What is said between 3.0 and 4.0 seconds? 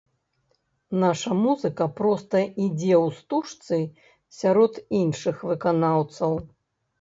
ў стужцы